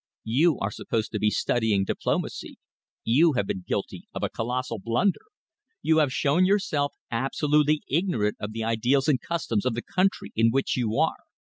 You 0.25 0.57
are 0.57 0.71
supposed 0.71 1.11
to 1.11 1.19
be 1.19 1.29
studying 1.29 1.83
diplomacy. 1.85 2.57
You 3.03 3.33
have 3.33 3.45
been 3.45 3.63
guilty 3.67 4.07
of 4.15 4.23
a 4.23 4.29
colossal 4.31 4.79
blunder. 4.79 5.21
You 5.83 5.99
have 5.99 6.11
shown 6.11 6.43
yourself 6.43 6.95
absolutely 7.11 7.83
ignorant 7.87 8.37
of 8.39 8.51
the 8.51 8.63
ideals 8.63 9.07
and 9.07 9.21
customs 9.21 9.63
of 9.63 9.75
the 9.75 9.83
country 9.83 10.31
in 10.35 10.49
which 10.49 10.75
you 10.75 10.97
are. 10.97 11.17